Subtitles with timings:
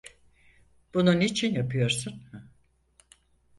[0.93, 2.23] Bunu niçin yapıyorsun?